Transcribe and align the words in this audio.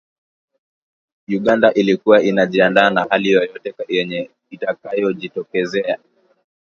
Uganda 1.27 1.73
ilikuwa 1.73 2.23
inajiandaa 2.23 2.89
na 2.89 3.05
hali 3.09 3.31
yoyote 3.31 3.73
yenye 3.87 4.31
itakayojitokeza 4.49 5.97